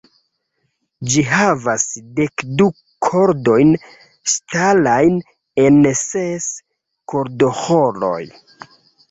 Ĝi 1.15 1.23
havas 1.31 1.83
dekdu 2.19 2.67
kordojn 3.09 3.75
ŝtalajn 4.33 5.21
en 5.67 5.79
ses 6.01 6.49
kordoĥoroj. 7.15 8.19